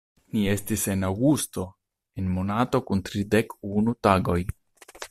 [0.35, 1.65] Ni estis en Aŭgusto,
[2.23, 4.41] en monato kun tridek-unu tagoj.